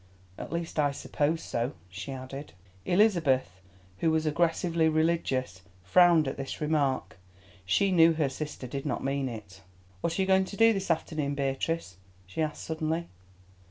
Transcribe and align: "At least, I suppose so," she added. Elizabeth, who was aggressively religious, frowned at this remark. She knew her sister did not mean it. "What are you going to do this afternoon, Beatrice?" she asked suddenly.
"At 0.35 0.51
least, 0.51 0.79
I 0.79 0.89
suppose 0.89 1.43
so," 1.43 1.73
she 1.87 2.11
added. 2.11 2.53
Elizabeth, 2.87 3.61
who 3.99 4.09
was 4.09 4.25
aggressively 4.25 4.89
religious, 4.89 5.61
frowned 5.83 6.27
at 6.27 6.37
this 6.37 6.59
remark. 6.59 7.19
She 7.67 7.91
knew 7.91 8.13
her 8.13 8.27
sister 8.29 8.65
did 8.65 8.83
not 8.83 9.03
mean 9.03 9.29
it. 9.29 9.61
"What 10.01 10.17
are 10.17 10.21
you 10.23 10.27
going 10.27 10.45
to 10.45 10.57
do 10.57 10.73
this 10.73 10.89
afternoon, 10.89 11.35
Beatrice?" 11.35 11.97
she 12.25 12.41
asked 12.41 12.63
suddenly. 12.63 13.09